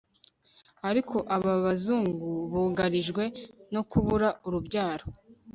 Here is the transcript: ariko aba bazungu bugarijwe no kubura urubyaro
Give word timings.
ariko 0.89 1.17
aba 1.35 1.53
bazungu 1.65 2.29
bugarijwe 2.51 3.23
no 3.73 3.81
kubura 3.89 4.29
urubyaro 4.47 5.05